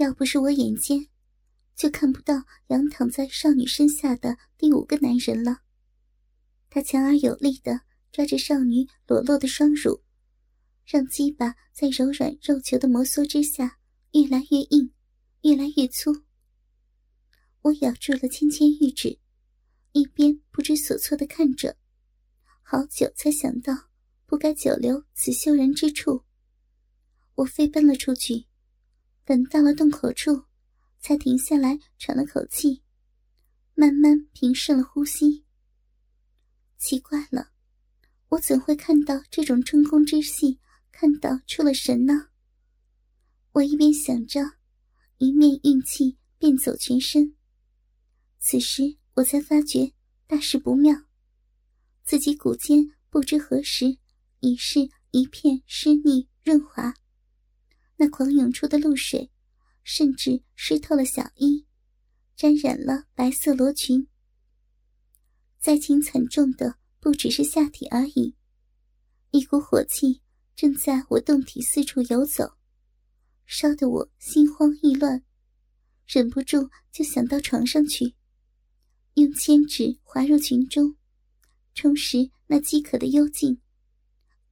[0.00, 1.08] 要不是我眼尖，
[1.76, 5.58] 就看不到仰躺在少女身下的第五个男人了。
[6.70, 10.02] 他强而有力的抓着少女裸露的双乳，
[10.86, 13.76] 让鸡巴在柔软肉球的摩挲之下
[14.12, 14.90] 越来越硬，
[15.42, 16.22] 越来越粗。
[17.60, 19.18] 我咬住了芊芊玉指，
[19.92, 21.76] 一边不知所措的看着，
[22.62, 23.90] 好久才想到
[24.24, 26.24] 不该久留此羞人之处。
[27.34, 28.46] 我飞奔了出去。
[29.24, 30.44] 等到了洞口处，
[30.98, 32.82] 才停下来喘了口气，
[33.74, 35.44] 慢慢平顺了呼吸。
[36.78, 37.52] 奇怪了，
[38.30, 40.58] 我怎会看到这种春宫之戏，
[40.90, 42.28] 看到出了神呢？
[43.52, 44.40] 我一边想着，
[45.18, 47.36] 一面运气便走全身。
[48.38, 49.92] 此时我才发觉
[50.26, 50.96] 大事不妙，
[52.02, 53.98] 自己骨间不知何时
[54.40, 56.94] 已是一片湿腻润滑。
[58.00, 59.30] 那狂涌出的露水，
[59.84, 61.66] 甚至湿透了小衣，
[62.34, 64.08] 沾染了白色罗裙。
[65.58, 68.34] 灾情惨重的不只是下体而已，
[69.32, 70.22] 一股火气
[70.56, 72.56] 正在我胴体四处游走，
[73.44, 75.22] 烧得我心慌意乱，
[76.06, 78.14] 忍不住就想到床上去，
[79.12, 80.96] 用千指滑入裙中，
[81.74, 83.60] 充实那饥渴的幽静，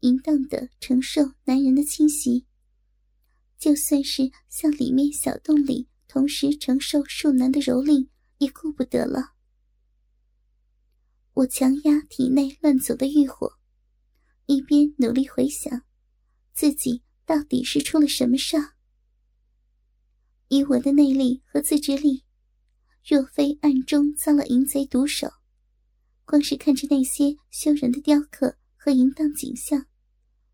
[0.00, 2.44] 淫荡的承受男人的侵袭。
[3.58, 9.34] 就算是向里面小洞里同时承受数男的蹂躏，也顾不得了。
[11.34, 13.58] 我强压体内乱走的欲火，
[14.46, 15.82] 一边努力回想，
[16.52, 18.56] 自己到底是出了什么事。
[20.48, 22.24] 以我的内力和自制力，
[23.04, 25.28] 若非暗中遭了淫贼毒手，
[26.24, 29.86] 光是看着那些羞人的雕刻和淫荡景象，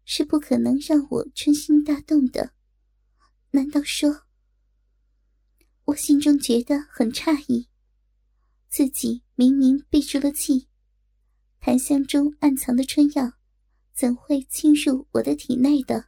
[0.05, 2.55] 是不可能让我春心大动的。
[3.85, 4.23] 难道说？
[5.85, 7.69] 我心中觉得很诧异，
[8.71, 10.69] 自己明明闭住了气，
[11.61, 13.35] 檀香中暗藏的春药，
[13.93, 16.07] 怎会侵入我的体内的？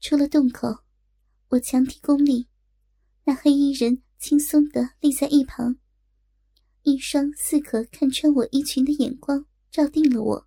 [0.00, 0.84] 出了洞口，
[1.48, 2.46] 我强提功力，
[3.24, 5.78] 那黑衣人轻松的立在一旁，
[6.82, 10.46] 一双似可看穿我衣裙的眼光照定了我，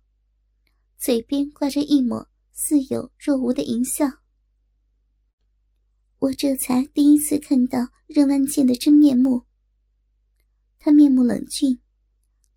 [0.96, 4.23] 嘴边挂着一抹似有若无的淫笑。
[6.24, 9.42] 我这才第一次看到任万剑的真面目。
[10.78, 11.78] 他面目冷峻，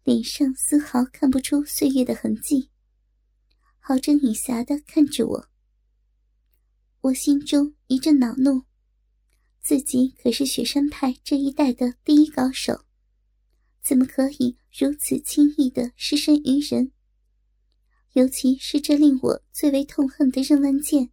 [0.05, 2.69] 脸上丝毫看不出岁月的痕迹，
[3.79, 5.49] 好整以暇的看着我。
[7.01, 8.63] 我心中一阵恼怒，
[9.61, 12.85] 自己可是雪山派这一代的第一高手，
[13.83, 16.93] 怎么可以如此轻易的失身于人？
[18.13, 21.09] 尤其是这令我最为痛恨的任万剑。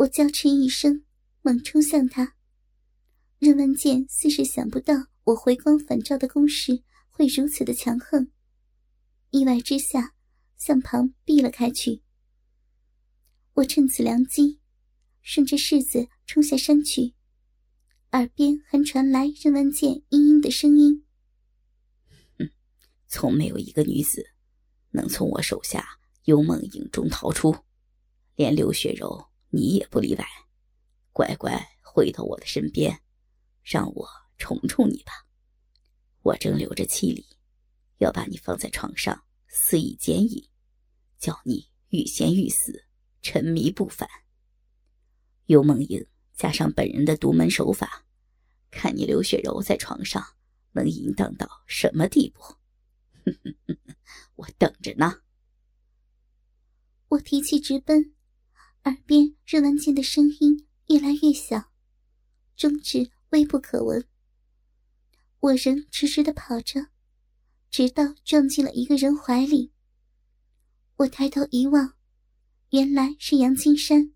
[0.00, 1.04] 我娇啜一声，
[1.42, 2.34] 猛冲向他。
[3.38, 4.94] 任文健似是想不到
[5.24, 8.30] 我回光返照的攻势会如此的强横，
[9.28, 10.14] 意外之下
[10.56, 12.02] 向旁避了开去。
[13.52, 14.60] 我趁此良机，
[15.20, 17.12] 顺着柿子冲下山去，
[18.12, 21.04] 耳边还传来任文健阴阴的声音：“，
[23.06, 24.30] 从没有一个女子
[24.92, 27.54] 能从我手下幽梦影中逃出，
[28.34, 29.22] 连刘雪柔。”
[29.52, 30.24] 你也不例外，
[31.12, 33.02] 乖乖回到我的身边，
[33.62, 35.26] 让我宠宠你吧。
[36.22, 37.26] 我正留着气力，
[37.98, 40.48] 要把你放在床上肆意奸淫，
[41.18, 42.86] 叫你欲仙欲死，
[43.22, 44.08] 沉迷不返。
[45.46, 48.06] 幽梦影加上本人的独门手法，
[48.70, 50.24] 看你刘雪柔在床上
[50.70, 52.40] 能淫荡到什么地步？
[54.36, 55.22] 我等着呢。
[57.08, 58.14] 我提气直奔。
[58.84, 61.72] 耳边任文健的声音越来越小，
[62.56, 64.06] 终至微不可闻。
[65.40, 66.86] 我仍直直的跑着，
[67.68, 69.72] 直到撞进了一个人怀里。
[70.98, 71.94] 我抬头一望，
[72.68, 74.12] 原来是杨青山。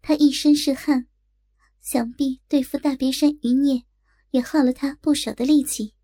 [0.00, 1.06] 他一身是汗，
[1.80, 3.84] 想必对付大别山余孽
[4.32, 5.94] 也耗了他不少的力气。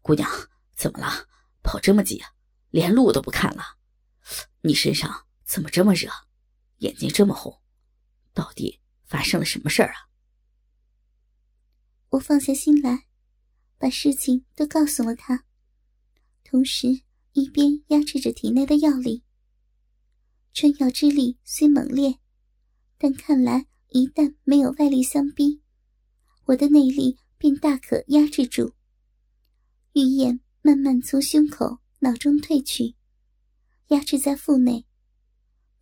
[0.00, 0.30] 姑娘，
[0.76, 1.26] 怎么了？
[1.64, 2.30] 跑这么急啊，
[2.70, 3.78] 连路都不看了？
[4.60, 5.26] 你身上……
[5.44, 6.10] 怎么这么热？
[6.78, 7.60] 眼睛这么红，
[8.32, 10.10] 到底发生了什么事儿啊？
[12.10, 13.06] 我放下心来，
[13.78, 15.44] 把事情都告诉了他，
[16.42, 17.02] 同时
[17.32, 19.22] 一边压制着体内的药力。
[20.52, 22.18] 春药之力虽猛烈，
[22.98, 25.62] 但看来一旦没有外力相逼，
[26.46, 28.74] 我的内力便大可压制住。
[29.92, 32.94] 玉燕慢慢从胸口、脑中退去，
[33.88, 34.86] 压制在腹内。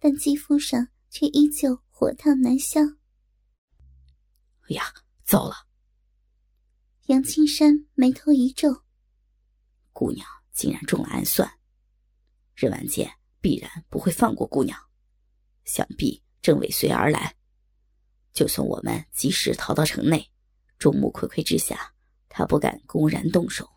[0.04, 2.80] 但肌肤上却依旧火烫难消。
[4.62, 4.82] 哎呀，
[5.22, 5.54] 糟了！
[7.06, 8.82] 杨青山眉头一皱，
[9.92, 11.48] 姑娘竟然中了暗算，
[12.56, 14.76] 任万剑必然不会放过姑娘，
[15.64, 17.36] 想必正尾随而来。
[18.32, 20.32] 就算我们及时逃到城内，
[20.80, 21.94] 众目睽睽之下，
[22.28, 23.70] 他不敢公然动手。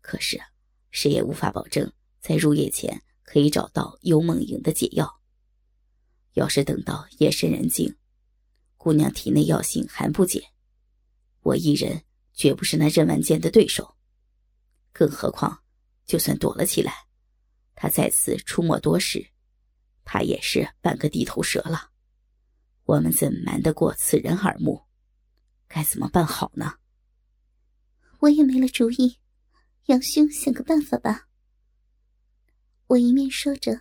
[0.00, 0.40] 可是，
[0.90, 5.20] 谁也无法保证在入夜前可以找到幽梦影的解药。
[6.36, 7.96] 要是等到夜深人静，
[8.76, 10.50] 姑娘体内药性还不解，
[11.40, 12.04] 我一人
[12.34, 13.96] 绝不是那任万剑的对手。
[14.92, 15.62] 更何况，
[16.04, 16.92] 就算躲了起来，
[17.74, 19.30] 他再次出没多时，
[20.04, 21.90] 怕也是半个地头蛇了。
[22.84, 24.82] 我们怎瞒得过此人耳目？
[25.66, 26.74] 该怎么办好呢？
[28.18, 29.16] 我也没了主意，
[29.86, 31.28] 杨兄想个办法吧。
[32.88, 33.80] 我一面说着，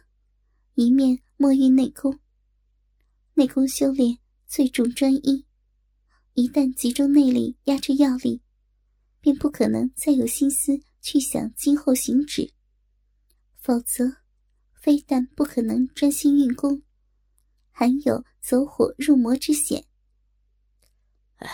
[0.75, 2.17] 一面摸运内功。
[3.37, 4.17] 内功修炼
[4.47, 5.45] 最重专一，
[6.35, 8.41] 一旦集中内力压制药力，
[9.19, 12.53] 便不可能再有心思去想今后行止。
[13.57, 14.05] 否则，
[14.73, 16.81] 非但不可能专心运功，
[17.71, 19.85] 还有走火入魔之险。
[21.35, 21.49] 唉，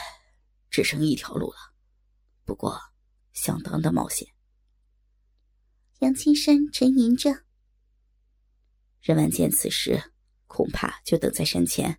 [0.69, 1.73] 只剩一条路了，
[2.45, 2.79] 不过
[3.33, 4.27] 相当的冒险。
[6.01, 7.43] 杨青山沉吟着，
[9.01, 10.11] 任万剑此时。
[10.51, 11.97] 恐怕就等在山前，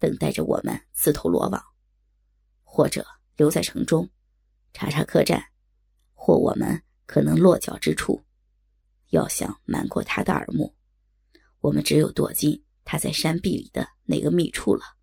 [0.00, 1.64] 等待着我们自投罗网，
[2.64, 3.06] 或者
[3.36, 4.10] 留在城中，
[4.72, 5.40] 查查客栈，
[6.12, 8.24] 或我们可能落脚之处。
[9.10, 10.74] 要想瞒过他的耳目，
[11.60, 14.96] 我们只有躲进他在山壁里的那个密处了。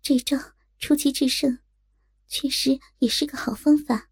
[0.00, 0.38] 这招
[0.78, 1.58] 出奇制胜，
[2.28, 4.08] 确实也是个好方法。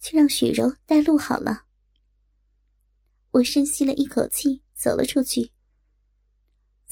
[0.00, 1.66] 去让雪柔带路好了。
[3.30, 5.51] 我深吸了一口气，走了出去。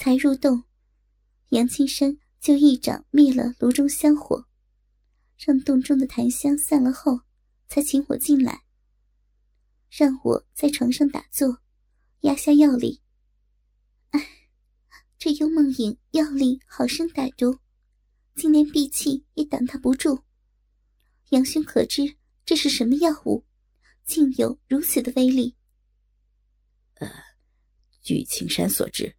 [0.03, 0.65] 才入洞，
[1.51, 4.47] 杨青山就一掌灭了炉中香火，
[5.37, 7.21] 让洞中的檀香散了后，
[7.69, 8.63] 才请我进来，
[9.91, 11.61] 让我在床上打坐，
[12.21, 13.03] 压下药力。
[14.13, 14.27] 哎，
[15.19, 17.59] 这幽梦影药力好生歹毒，
[18.37, 20.25] 竟连闭气也挡他不住。
[21.29, 23.45] 杨兄可知这是什么药物，
[24.07, 25.57] 竟有如此的威力？
[26.95, 27.07] 呃，
[28.01, 29.15] 据青山所知。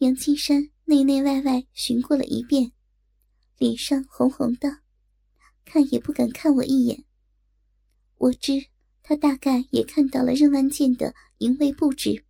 [0.00, 2.72] 杨青山内内外外寻过了一遍，
[3.58, 4.78] 脸上红红的，
[5.66, 7.04] 看也不敢看我一眼。
[8.16, 8.68] 我知
[9.02, 12.24] 他大概也看到了任万剑的淫秽布置。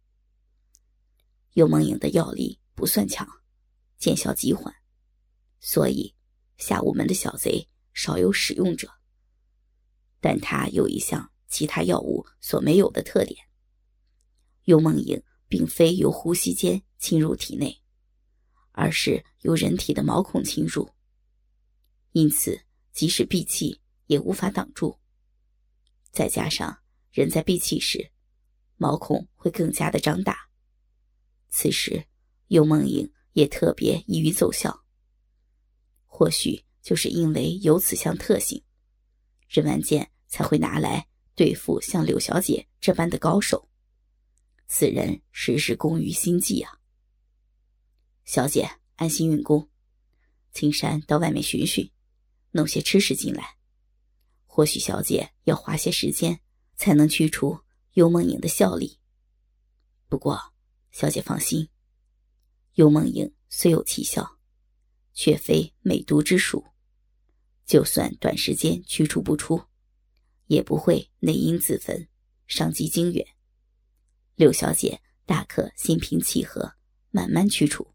[1.52, 3.24] 幽梦影的药力不算强，
[3.98, 4.74] 见效极缓，
[5.60, 6.16] 所以
[6.56, 8.90] 下午门的小贼少有使用者。
[10.18, 13.38] 但他有一项其他药物所没有的特点：
[14.64, 15.22] 幽梦影。
[15.50, 17.76] 并非由呼吸间侵入体内，
[18.72, 20.88] 而是由人体的毛孔侵入，
[22.12, 22.60] 因此
[22.92, 24.96] 即使闭气也无法挡住。
[26.12, 26.78] 再加上
[27.10, 28.12] 人在闭气时，
[28.76, 30.48] 毛孔会更加的张大，
[31.48, 32.04] 此时
[32.48, 34.84] 幽梦影也特别易于奏效。
[36.06, 38.62] 或许就是因为有此项特性，
[39.48, 43.68] 任万剑才会拿来对付像柳小姐这般的高手。
[44.68, 46.79] 此人时时工于心计啊！
[48.32, 49.68] 小姐安心运功，
[50.52, 51.90] 青山到外面寻寻，
[52.52, 53.56] 弄些吃食进来。
[54.46, 56.40] 或许小姐要花些时间
[56.76, 57.58] 才能驱除
[57.94, 59.00] 幽梦影的效力。
[60.08, 60.40] 不过，
[60.92, 61.70] 小姐放心，
[62.74, 64.38] 幽梦影虽有奇效，
[65.12, 66.64] 却非美毒之属，
[67.66, 69.60] 就算短时间驱除不出，
[70.46, 72.06] 也不会内因自焚，
[72.46, 73.26] 伤及精元。
[74.36, 76.76] 六小姐大可心平气和，
[77.10, 77.89] 慢慢驱除。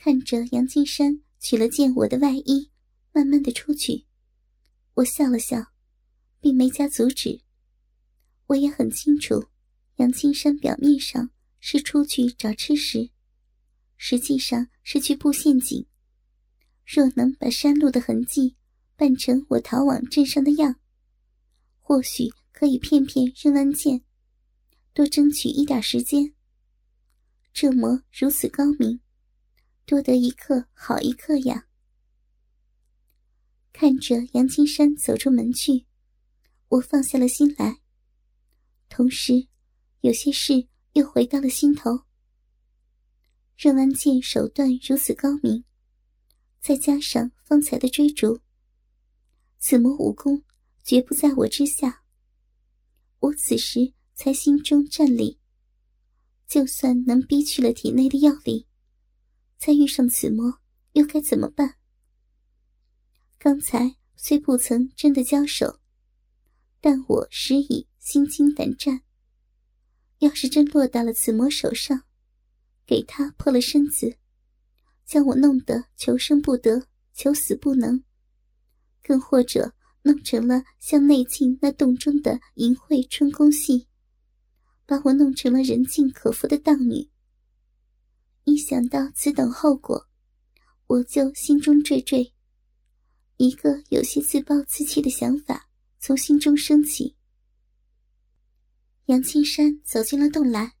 [0.00, 2.70] 看着杨金山取了件我的外衣，
[3.12, 4.06] 慢慢的出去，
[4.94, 5.72] 我笑了笑，
[6.40, 7.40] 并没加阻止。
[8.46, 9.48] 我也很清楚，
[9.96, 13.10] 杨金山表面上是出去找吃食，
[13.96, 15.84] 实际上是去布陷阱。
[16.86, 18.54] 若能把山路的痕迹
[18.94, 20.76] 扮成我逃往镇上的样，
[21.80, 24.02] 或许可以骗骗任万剑。
[24.94, 26.34] 多争取一点时间。
[27.52, 29.00] 这魔如此高明，
[29.88, 31.66] 多得一刻好一刻呀！
[33.72, 35.86] 看着杨青山走出门去，
[36.68, 37.80] 我放下了心来，
[38.90, 39.48] 同时
[40.02, 42.02] 有些事又回到了心头。
[43.56, 45.64] 任完剑手段如此高明，
[46.60, 48.42] 再加上方才的追逐，
[49.58, 50.44] 此魔武功
[50.84, 52.04] 绝不在我之下。
[53.20, 53.94] 我此时。
[54.20, 55.38] 才心中战栗，
[56.48, 58.66] 就算能逼去了体内的药力，
[59.58, 60.60] 再遇上此魔，
[60.92, 61.74] 又该怎么办？
[63.38, 65.80] 刚才虽不曾真的交手，
[66.80, 69.02] 但我实已心惊胆战。
[70.20, 72.04] 要是真落到了此魔手上，
[72.86, 74.16] 给他破了身子，
[75.04, 78.02] 将我弄得求生不得、求死不能，
[79.02, 83.86] 更或者弄成了像内镜那洞中的淫秽春宫戏。
[84.86, 87.10] 把我弄成了人尽可夫的荡女。
[88.48, 90.08] 一想到此等后果，
[90.86, 92.32] 我就心中惴惴。
[93.36, 97.14] 一个有些自暴自弃的想法从心中升起。
[99.04, 100.72] 杨青山走进了洞来，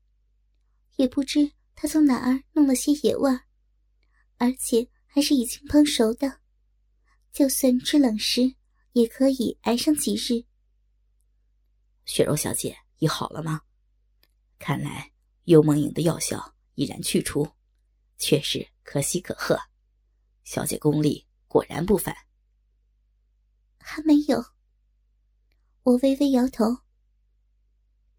[0.96, 3.30] 也不知他从哪儿弄了些野味，
[4.38, 6.40] 而且还是已经烹熟的，
[7.34, 8.54] 就算吃冷食
[8.92, 10.42] 也可以挨上几日。
[12.06, 13.60] 雪柔小姐，你好了吗？
[14.58, 15.12] 看来
[15.44, 17.46] 幽梦影的药效已然去除，
[18.18, 19.58] 确实可喜可贺。
[20.44, 22.14] 小姐功力果然不凡。
[23.78, 24.44] 还没有。
[25.82, 26.78] 我微微摇头。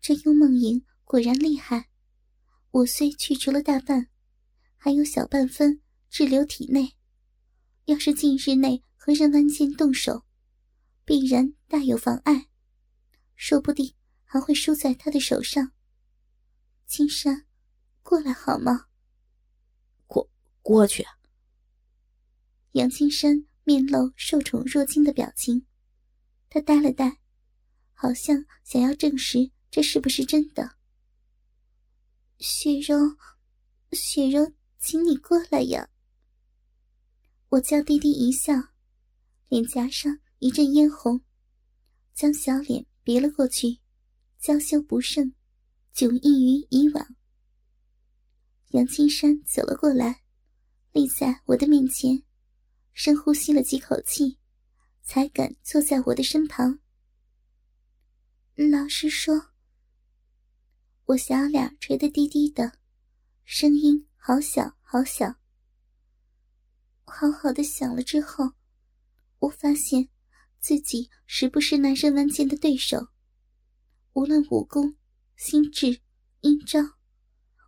[0.01, 1.89] 这幽梦影果然厉害。
[2.71, 4.09] 我虽去除了大半，
[4.77, 6.95] 还有小半分滞留体内。
[7.85, 10.23] 要是近日内和任万剑动手，
[11.03, 12.49] 必然大有妨碍，
[13.35, 15.71] 说不定还会输在他的手上。
[16.85, 17.47] 青山，
[18.03, 18.88] 过来好吗？
[20.69, 21.03] 过去。
[22.73, 25.65] 杨青山面露受宠若惊的表情，
[26.47, 27.17] 他呆了呆，
[27.95, 30.75] 好像想要证实这是不是真的。
[32.37, 33.17] 雪柔，
[33.93, 35.89] 雪柔，请你过来呀！
[37.47, 38.53] 我娇滴滴一笑，
[39.47, 41.19] 脸颊上一阵嫣红，
[42.13, 43.79] 将小脸别了过去，
[44.37, 45.33] 娇羞不胜。
[45.95, 47.15] 迥异于以往。
[48.67, 50.21] 杨青山走了过来，
[50.91, 52.23] 立在我的面前，
[52.93, 54.37] 深呼吸了几口气，
[55.03, 56.79] 才敢坐在我的身旁。
[58.55, 59.51] 老实说，
[61.05, 62.79] 我小脸垂得低低的，
[63.45, 65.35] 声音好小好小。
[67.05, 68.53] 好好的想了之后，
[69.39, 70.09] 我发现
[70.59, 73.09] 自己实不是那任万剑的对手，
[74.13, 74.95] 无论武功。
[75.37, 76.01] 心智、
[76.41, 76.81] 阴招，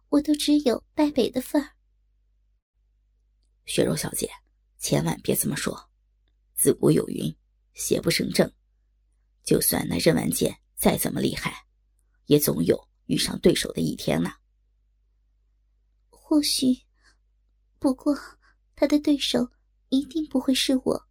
[0.10, 1.78] 我都只有败北的份儿。
[3.66, 4.30] 雪柔小姐，
[4.78, 5.90] 千万别这么说。
[6.54, 7.36] 自古有云
[7.74, 8.52] ：“邪不胜正。”
[9.44, 11.66] 就算那任万剑再怎么厉害，
[12.26, 14.32] 也总有遇上对手的一天呢。
[16.10, 16.86] 或许，
[17.80, 18.18] 不过
[18.76, 19.50] 他的对手
[19.90, 21.08] 一定不会是我。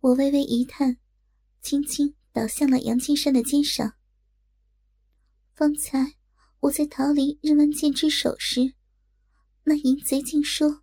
[0.00, 0.96] 我微微一叹，
[1.60, 3.94] 轻轻倒向了杨青山的肩上。
[5.54, 6.16] 方才
[6.60, 8.74] 我在逃离任万剑之手时，
[9.64, 10.82] 那淫贼竟说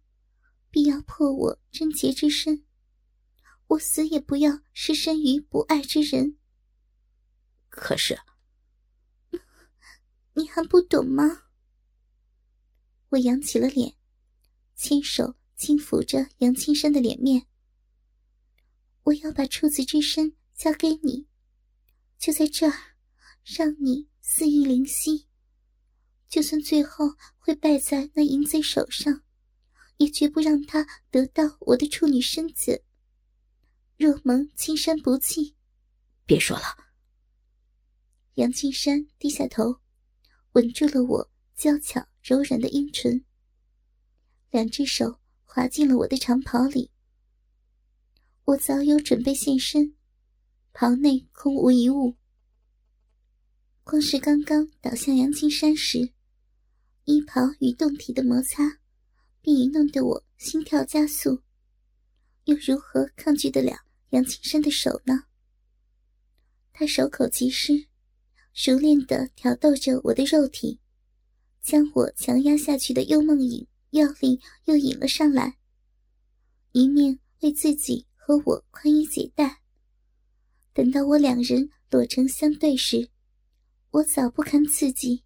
[0.69, 2.65] 必要破我贞洁之身，
[3.67, 6.37] 我死也不要失身于不爱之人。
[7.69, 8.19] 可是，
[10.33, 11.43] 你还不懂吗？
[13.09, 13.95] 我扬起了脸，
[14.75, 17.47] 亲手轻抚着杨青山的脸面。
[19.03, 21.27] 我要把处子之身交给你，
[22.17, 22.95] 就在这儿，
[23.43, 24.09] 让你。
[24.31, 25.25] 肆意灵犀，
[26.29, 29.23] 就算最后会败在那淫贼手上，
[29.97, 32.83] 也绝不让他得到我的处女身子。
[33.97, 35.55] 若蒙青山不弃，
[36.25, 36.63] 别说了。
[38.35, 39.81] 杨青山低下头，
[40.53, 43.25] 吻住了我娇巧柔软的阴唇，
[44.51, 46.91] 两只手滑进了我的长袍里。
[48.45, 49.95] 我早有准备现身，
[50.73, 52.15] 袍内空无一物。
[53.83, 56.13] 光是刚刚倒向杨青山时，
[57.09, 58.77] 衣袍与胴体的摩擦，
[59.41, 61.41] 便已弄得我心跳加速。
[62.43, 63.75] 又如何抗拒得了
[64.11, 65.23] 杨青山的手呢？
[66.71, 67.87] 他手口极施，
[68.53, 70.79] 熟练地挑逗着我的肉体，
[71.63, 75.57] 将我强压下去的幽梦影药力又引了上来，
[76.73, 79.61] 一面为自己和我宽衣解带。
[80.73, 83.09] 等到我两人裸成相对时，
[83.89, 85.23] 我早不堪刺激，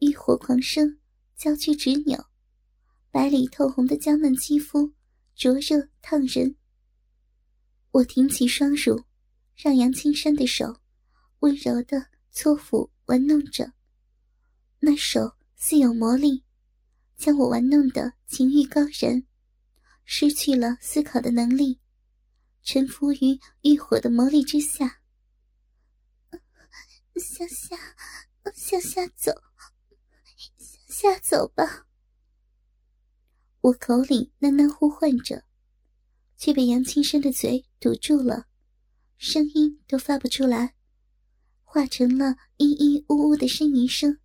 [0.00, 0.98] 欲火狂生，
[1.44, 2.24] 娇躯直扭，
[3.10, 4.94] 白里透红的娇嫩肌肤
[5.34, 6.56] 灼热烫人。
[7.90, 9.04] 我挺起双乳，
[9.54, 10.80] 让杨青山的手
[11.40, 13.74] 温柔的搓抚玩弄着，
[14.78, 16.42] 那手似有魔力，
[17.18, 19.26] 将我玩弄的情欲高燃，
[20.06, 21.78] 失去了思考的能力，
[22.62, 25.02] 臣服于欲火的魔力之下。
[27.20, 27.76] 向下，
[28.54, 29.30] 向下走，
[31.04, 31.86] 嫁走吧。
[33.60, 35.44] 我口里喃喃呼唤着，
[36.38, 38.46] 却被杨青山的嘴堵住了，
[39.18, 40.74] 声音都发不出来，
[41.62, 44.18] 化成了咿咿呜呜的呻吟声。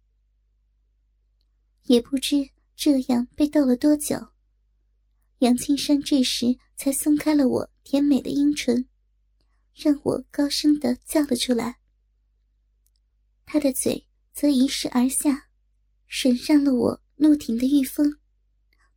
[1.83, 4.29] 也不知这样被逗了多久，
[5.39, 8.87] 杨青山这时才松开了我甜美的阴唇，
[9.73, 11.79] 让我高声的叫了出来。
[13.45, 15.48] 他的嘴则移视而下，
[16.09, 18.17] 吮上了我怒挺的玉峰。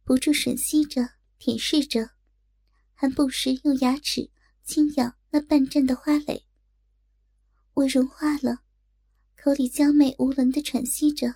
[0.03, 2.11] 不住吮吸着，舔舐着，
[2.95, 4.31] 还不时用牙齿
[4.65, 6.45] 轻咬那半绽的花蕾。
[7.75, 8.63] 我融化了，
[9.37, 11.33] 口里娇媚无伦的喘息着，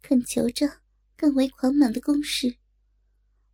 [0.00, 0.80] 恳求着
[1.16, 2.56] 更为狂猛的攻势。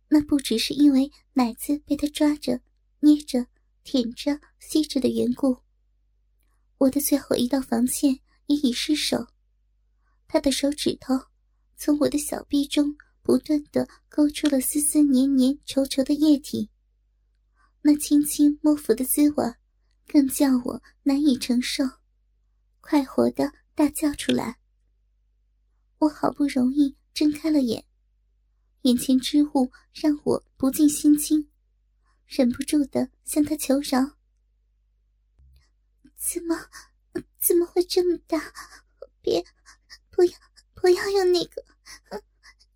[0.09, 2.61] 那不只是因为奶子被他抓着、
[3.01, 3.47] 捏着、
[3.83, 5.57] 舔着、吸着的缘故。
[6.77, 9.27] 我的最后一道防线也已失守，
[10.27, 11.13] 他的手指头
[11.77, 12.97] 从我的小臂中。
[13.27, 16.69] 不断的勾出了丝丝黏黏稠稠的液体，
[17.81, 19.53] 那轻轻摸抚的滋味，
[20.07, 21.83] 更叫我难以承受，
[22.79, 24.59] 快活的大叫出来。
[25.97, 27.83] 我好不容易睁开了眼，
[28.83, 31.51] 眼前之物让我不禁心惊，
[32.27, 34.15] 忍不住的向他求饶
[36.15, 36.55] ：“怎么，
[37.41, 38.53] 怎么会这么大？
[39.21, 39.43] 别，
[40.09, 40.31] 不要，
[40.79, 41.65] 不要用那个。”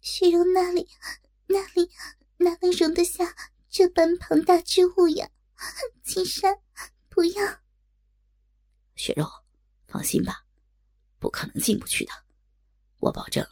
[0.01, 0.89] 血肉那里，
[1.45, 1.89] 那里
[2.37, 3.35] 哪能容得下
[3.69, 5.29] 这般庞大之物呀？
[6.03, 6.59] 青山，
[7.07, 7.61] 不要！
[8.95, 9.29] 血肉，
[9.87, 10.45] 放心吧，
[11.19, 12.11] 不可能进不去的。
[12.97, 13.47] 我保证，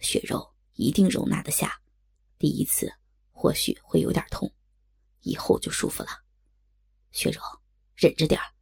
[0.00, 1.80] 血肉一定容纳得下。
[2.38, 2.92] 第一次
[3.30, 4.52] 或许会有点痛，
[5.20, 6.24] 以后就舒服了。
[7.12, 7.40] 血肉，
[7.94, 8.52] 忍着点儿，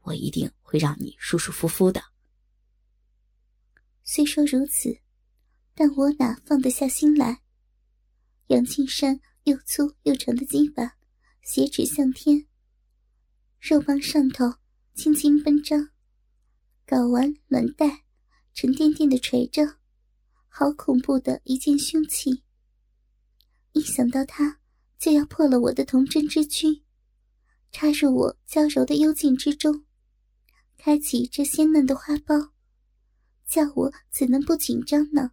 [0.00, 2.11] 我一定会让你舒舒服服的。
[4.04, 4.98] 虽说如此。
[5.74, 7.40] 但我哪放得下心来？
[8.48, 10.98] 杨青山又粗又长的鸡巴
[11.42, 12.46] 斜指向天，
[13.58, 14.52] 肉棒上头
[14.94, 15.88] 轻轻奔张，
[16.86, 18.04] 睾丸卵带
[18.52, 19.78] 沉甸甸的垂着，
[20.46, 22.42] 好恐怖的一件凶器。
[23.72, 24.60] 一想到他
[24.98, 26.82] 就要破了我的童贞之躯，
[27.70, 29.86] 插入我娇柔的幽静之中，
[30.76, 32.50] 开启这鲜嫩的花苞，
[33.52, 35.32] 叫我怎能不紧张呢？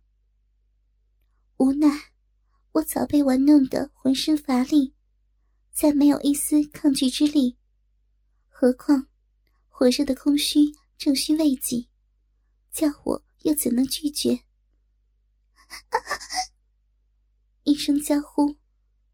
[1.55, 2.11] 无奈，
[2.73, 4.93] 我早被玩弄得浑身乏力，
[5.71, 7.57] 再没有一丝抗拒之力。
[8.49, 9.07] 何况
[9.69, 11.87] 火热的空虚正需慰藉，
[12.73, 14.43] 叫我又怎能拒绝？
[17.63, 18.57] 一声娇呼，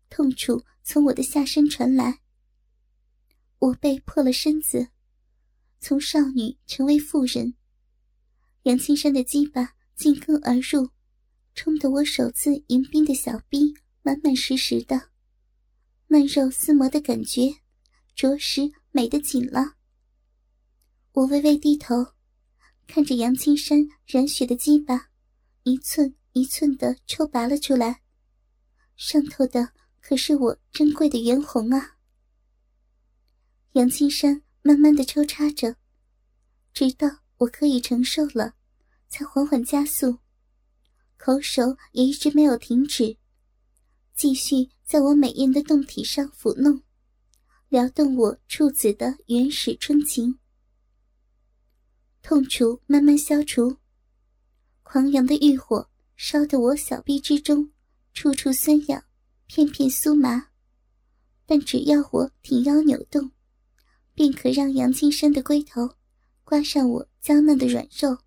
[0.09, 2.21] 痛楚从我的下身传来。
[3.59, 4.89] 我被破了身子，
[5.79, 7.53] 从少女成为妇人。
[8.65, 10.89] 杨青山的鸡巴进根而入。
[11.53, 15.11] 冲得我手自迎宾的小臂满满实实的，
[16.07, 17.61] 嫩肉撕磨的感觉，
[18.15, 19.75] 着实美得紧了。
[21.13, 22.07] 我微微低头，
[22.87, 25.11] 看着杨青山染血的鸡巴，
[25.63, 28.01] 一寸一寸的抽拔了出来，
[28.97, 31.97] 上头的可是我珍贵的元红啊！
[33.73, 35.77] 杨青山慢慢的抽插着，
[36.73, 38.55] 直到我可以承受了，
[39.07, 40.17] 才缓缓加速。
[41.15, 43.17] 口手也一直没有停止，
[44.15, 46.81] 继续在我美艳的胴体上抚弄，
[47.69, 50.39] 撩动我处子的原始春情。
[52.23, 53.77] 痛楚慢慢消除，
[54.81, 57.71] 狂扬的欲火烧得我小臂之中
[58.13, 59.03] 处处酸痒，
[59.45, 60.47] 片片酥麻。
[61.45, 63.29] 但只要我挺腰扭动，
[64.15, 65.87] 便可让杨青山的龟头
[66.43, 68.19] 刮上我娇嫩的软肉，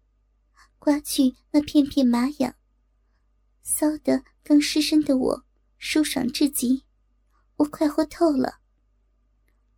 [0.81, 2.53] 刮去那片片麻痒。
[3.63, 5.45] 骚得更失身的我，
[5.79, 6.83] 舒爽至极，
[7.59, 8.59] 我快活透了。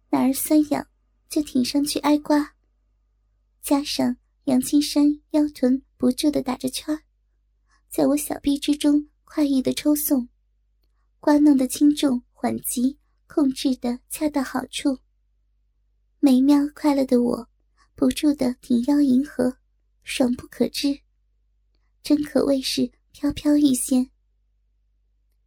[0.09, 0.89] 哪儿酸痒，
[1.29, 2.55] 就挺上去挨刮。
[3.61, 6.99] 加上杨青山腰臀不住的打着圈
[7.91, 10.31] 在我小臂之中快意的抽送，
[11.19, 14.97] 刮弄的轻重缓急控制的恰到好处。
[16.21, 17.50] 美妙快乐的我，
[18.01, 19.59] 不住的挺腰迎合，
[20.05, 21.03] 爽不可支，
[22.03, 22.91] 真可谓是。
[23.13, 24.11] 飘飘欲仙，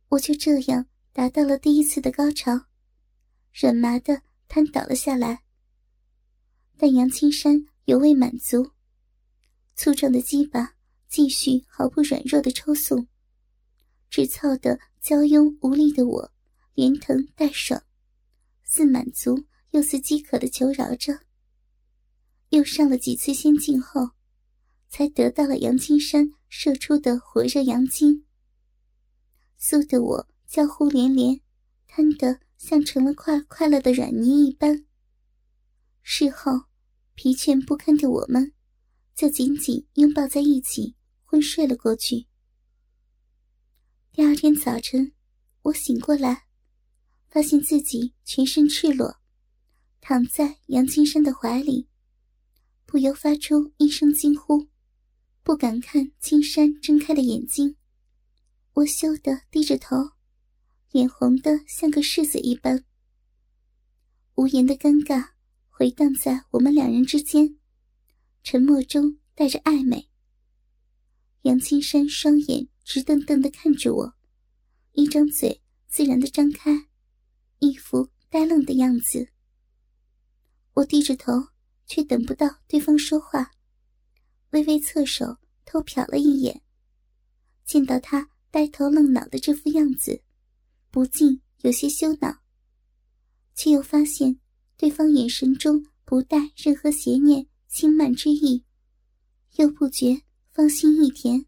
[0.10, 2.68] 我就这样达到了第一次的高潮，
[3.54, 5.42] 软麻的瘫倒了下来。
[6.78, 8.70] 但杨青山犹未满足，
[9.76, 10.76] 粗壮的鸡巴
[11.10, 13.08] 继续毫不软弱的抽送，
[14.12, 16.32] 只操得娇慵无力的我
[16.76, 17.82] 连疼带爽，
[18.64, 21.22] 似满足又似饥渴的求饶着。
[22.54, 24.12] 又上了几次仙境后，
[24.88, 26.34] 才得到了杨青山。
[26.56, 28.26] 射出的火热阳精，
[29.60, 31.42] 酥得我叫呼连连，
[31.88, 34.86] 瘫得像成了块快乐的软泥一般。
[36.04, 36.66] 事后，
[37.16, 38.54] 疲倦不堪的我们，
[39.16, 42.28] 就紧紧拥抱在一起，昏睡了过去。
[44.12, 45.12] 第二天早晨，
[45.64, 46.44] 我醒过来，
[47.32, 49.18] 发现自己全身赤裸，
[50.02, 51.88] 躺在杨青山的怀里，
[52.94, 54.68] 不由发出一声惊呼，
[55.42, 57.76] 不敢看青山睁开的眼睛。
[58.74, 60.12] 我羞得低着头，
[60.92, 62.86] 脸红的像个柿子一般，
[64.36, 65.30] 无言的尴尬。
[65.70, 67.58] 回荡在我们两人之间，
[68.44, 70.12] 沉默中带着暧昧。
[71.42, 74.14] 杨青山双眼直瞪瞪的看着我，
[74.92, 76.90] 一张嘴自然的张开，
[77.58, 79.30] 一副呆愣的样子。
[80.74, 81.53] 我低着头，
[81.94, 83.52] 却等不到对方说话，
[84.50, 86.60] 微微侧手偷瞟了一眼，
[87.66, 90.24] 见到他呆头愣脑的这副样子，
[90.90, 92.36] 不禁有些羞恼，
[93.54, 94.40] 却又发现。
[94.76, 98.64] 对方眼神中不带任何邪念、轻慢之意，
[99.58, 101.46] 又不觉芳心一甜。